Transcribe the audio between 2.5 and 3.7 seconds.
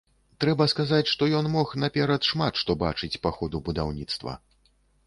што бачыць па ходу